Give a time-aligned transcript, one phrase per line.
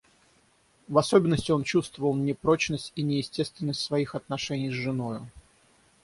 [0.87, 5.29] В особенности он чувствовал непрочность и неестественность своих отношений с женою.